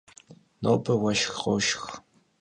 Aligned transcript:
Nobe 0.61 0.93
vueşşx 1.01 1.35
khoşşx. 1.39 1.85